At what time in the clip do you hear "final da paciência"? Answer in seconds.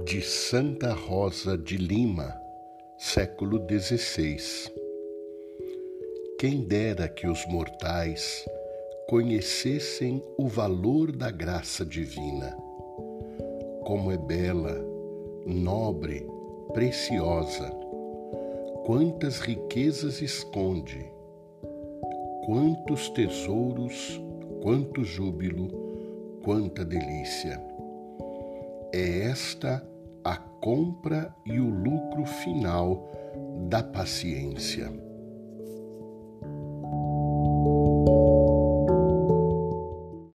32.24-35.11